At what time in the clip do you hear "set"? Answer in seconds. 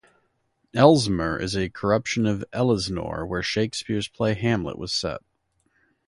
4.91-5.21